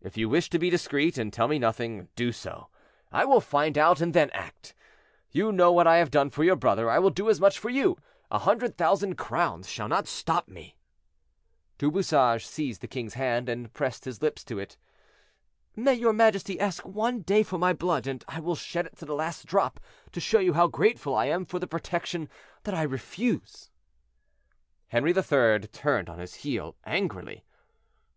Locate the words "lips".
14.22-14.44